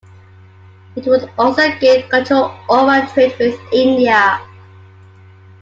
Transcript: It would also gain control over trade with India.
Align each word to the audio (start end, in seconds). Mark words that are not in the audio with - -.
It 0.95 1.05
would 1.05 1.29
also 1.37 1.69
gain 1.77 2.09
control 2.09 2.55
over 2.71 3.05
trade 3.13 3.35
with 3.37 3.59
India. 3.71 4.41